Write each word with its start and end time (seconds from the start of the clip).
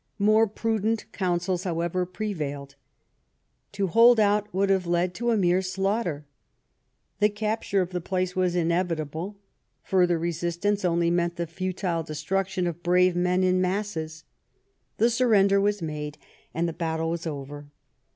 More 0.17 0.47
prudent 0.47 1.05
counsels, 1.11 1.63
however, 1.63 2.07
prevailed— 2.07 2.73
^to 3.73 3.87
hold 3.89 4.19
out 4.19 4.51
would 4.51 4.71
have 4.71 4.87
led 4.87 5.13
to 5.13 5.29
a 5.29 5.37
mere 5.37 5.61
slaughter. 5.61 6.25
The 7.19 7.29
capture 7.29 7.81
of 7.81 7.91
the 7.91 8.01
place 8.01 8.35
was 8.35 8.55
inevitable; 8.55 9.37
further 9.83 10.17
resistance 10.17 10.83
only 10.83 11.11
meant 11.11 11.35
the 11.35 11.45
futile 11.45 12.01
destruction 12.01 12.65
of 12.65 12.81
brave 12.81 13.15
men 13.15 13.43
in 13.43 13.61
masses. 13.61 14.23
The 14.97 15.11
surrender 15.11 15.61
was 15.61 15.83
made, 15.83 16.17
and 16.51 16.67
the 16.67 16.73
battle 16.73 17.11
was 17.11 17.27
over. 17.27 17.67